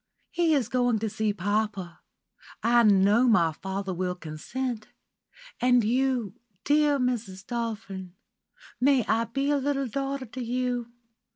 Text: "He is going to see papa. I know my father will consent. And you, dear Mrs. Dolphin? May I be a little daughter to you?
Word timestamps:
"He 0.31 0.55
is 0.55 0.67
going 0.67 0.97
to 0.97 1.09
see 1.11 1.31
papa. 1.31 1.99
I 2.63 2.81
know 2.81 3.27
my 3.27 3.51
father 3.53 3.93
will 3.93 4.15
consent. 4.15 4.87
And 5.59 5.83
you, 5.83 6.33
dear 6.63 6.97
Mrs. 6.97 7.45
Dolphin? 7.45 8.15
May 8.79 9.05
I 9.05 9.25
be 9.25 9.51
a 9.51 9.57
little 9.57 9.85
daughter 9.85 10.25
to 10.25 10.43
you? 10.43 10.91